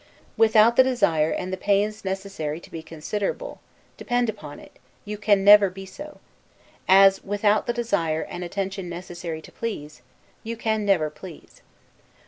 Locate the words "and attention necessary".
8.23-9.43